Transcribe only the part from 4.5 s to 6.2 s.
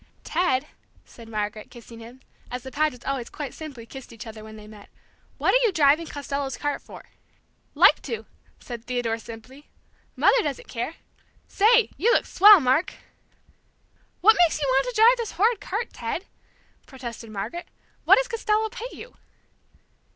they met, "what are you driving